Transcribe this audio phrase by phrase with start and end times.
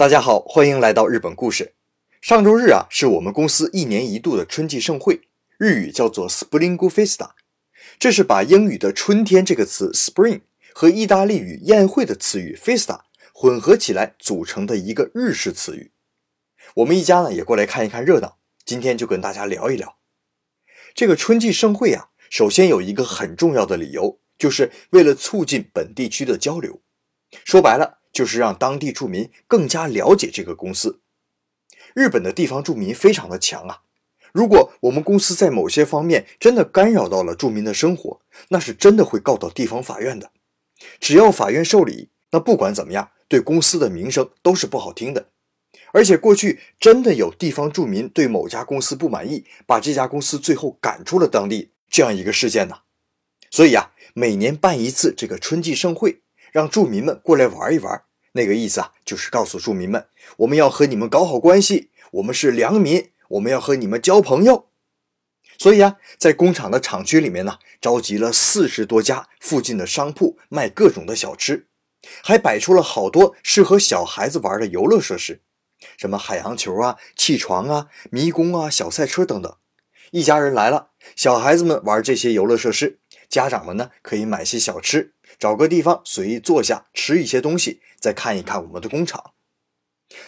[0.00, 1.74] 大家好，欢迎来到日本故事。
[2.22, 7.32] 上周日啊，是我们公司一年一度的春季盛会，日语叫做 Spring Festa。
[7.98, 10.40] 这是把英语的“春天”这个词 “spring”
[10.72, 13.00] 和意大利语宴会的词语 “festa”
[13.34, 15.92] 混合起来组成的一个日式词语。
[16.76, 19.98] 我们一家呢也过来看一看热闹，今天就跟大家聊一聊
[20.94, 22.08] 这个春季盛会啊。
[22.30, 26.80] 首先有一个很重要的理由，就是为了促进本地区的交流。
[27.44, 27.99] 说白了。
[28.12, 31.00] 就是让当地住民更加了解这个公司。
[31.94, 33.82] 日本的地方住民非常的强啊！
[34.32, 40.30] 如果我们公司在某些方面真的干扰到了住民的生活，那是真的会告到地方法院的。
[41.00, 45.30] 只要法院受理，那不管怎么样，对公司的名声都是不好听的。
[45.92, 52.82] 而且过去真的有地方住民对某家公司不满意，把这家公司最后赶出了当地这样一个事件呢。
[53.50, 56.22] 所以啊，每年办一次这个春季盛会。
[56.52, 60.06] 让住民们过来玩一玩，那个意思啊，就是告诉住民们，
[60.38, 64.68] 我们要和你们搞好关系，我们是良民，我们要和你们交朋友。
[65.58, 71.66] 所以啊，在工厂的厂区里面呢，召集了四十多家附近的商铺，卖各种的小吃，
[72.22, 75.42] 还摆出了好多适合小孩子玩的游乐设施，
[75.98, 79.54] 什么海洋球啊、气床啊、迷宫啊、小赛车等等。
[80.12, 82.99] 一家人来了，小孩子们玩这些游乐设施，
[83.30, 85.14] 家长们呢可以买些小吃。
[85.38, 89.32] 找个地方随意坐下吃一些东西，再看一看我们的工厂。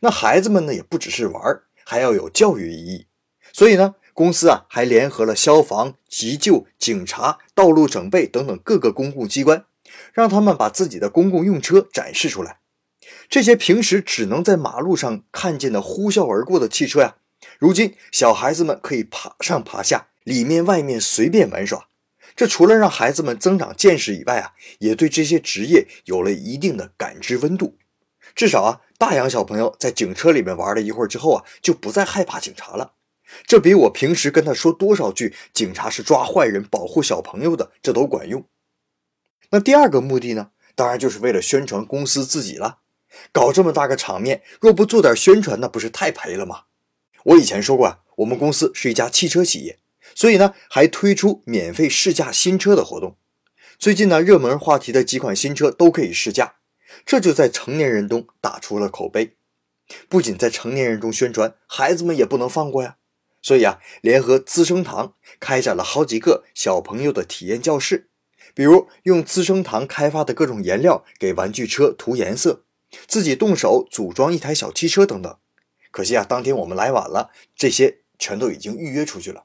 [0.00, 1.40] 那孩子们呢，也不只是玩，
[1.84, 3.06] 还要有教育意义。
[3.52, 9.64] 所以呢，公司啊还联合了消防、急救、警察、道路整备等等各个公共机关，
[10.12, 12.58] 让他们把自己的公共用车展示出来。
[13.30, 17.16] 这些平时只能在马路上看见的呼啸而过的汽车呀，
[17.58, 21.86] 如今小孩子们可以爬上爬下，里面外面随便玩耍。
[22.36, 27.76] 这除了让孩子们增长见识以外啊，也对这些职业有了一定的感知温度。
[28.34, 32.92] 至少啊，大洋小朋友在警车里面玩了一会儿之后啊，就不再害怕警察了。
[33.46, 38.44] 这比我平时跟他说多少句“警察是抓坏人、保护小朋友的”这都管用。
[39.50, 42.78] 那第二个目的呢，当然就是为了宣传公司自己了。
[43.32, 46.64] 搞这么大个场面，若不做点宣传，那不是太赔了吗？
[47.24, 49.78] 我以前说过啊，我们公司是一家汽车企业。
[50.18, 53.16] 所以呢，还推出免费试驾新车的活动。
[53.78, 56.56] 最近呢，热门话题的几款新车都可以试驾，
[57.06, 59.36] 这就在成年人中打出了口碑。
[60.08, 62.96] 不仅在成年人中宣传，孩子们也不能放过呀。
[63.40, 68.10] 所以啊，联合资生堂开展了好几个小朋友的体验教室，
[68.54, 72.64] 比如用资生堂开发的各种颜料给玩具车涂颜色，
[73.06, 75.38] 自己动手组装一台小汽车等等。
[75.92, 79.44] 可惜啊，当天我们来晚了，这些全都已经预约出去了。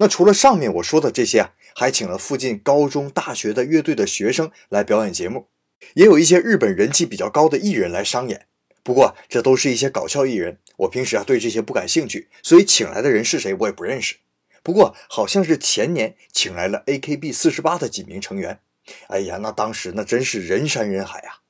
[0.00, 5.48] 那除了上面我说的这些啊，还请了附近高中、大学的乐队的学生来表演节目，
[5.92, 8.46] 也有一些日本人气比较高的艺人来商演。
[8.82, 14.16] 不过这都是一些搞笑艺人，我平时啊对这些不感兴趣，所以请来的人是谁我也不认识。
[14.62, 18.60] 不过好像是前年请来了 AKB 四十八的几名成员，
[19.08, 21.44] 哎呀，那当时那真是人山人海啊！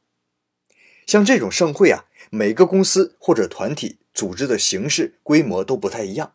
[1.06, 6.32] 像这种盛会啊，每个公司或者团体组织的形式、规模都不太一样。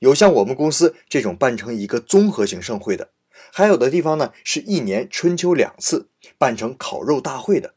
[0.00, 3.10] 有像我们公司这种办成一个综合型盛会的，
[3.52, 6.08] 还有的地方呢是一年春秋两次
[6.38, 7.74] 办成烤肉大会的。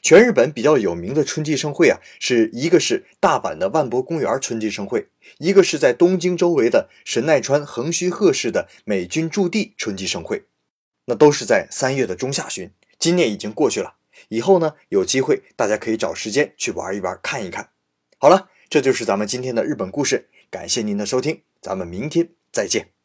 [0.00, 10.44] 全日本比较有名的春季盛会啊，是一个是大阪的万博公园春季盛会，一个是在东京周围的神奈川横须贺市的美军驻地春季盛会。
[11.06, 13.94] 那都是在三月的中下旬，今年已经过去了。
[14.28, 17.70] 以后呢，有机会大家可以找时间去玩一玩，看一看。
[18.18, 20.28] 好了，这就是咱们今天的日本故事。
[20.50, 22.97] 感谢您的收听，咱们明天再见。